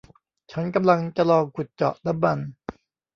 [0.51, 2.39] ฉันกำลังจะลองขุดเจาะน้ำมัน